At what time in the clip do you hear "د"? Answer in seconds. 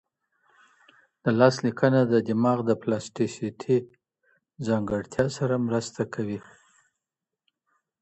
1.23-1.25, 2.07-2.13, 2.65-2.71